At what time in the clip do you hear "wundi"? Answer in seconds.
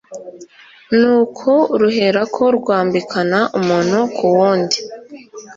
4.35-4.77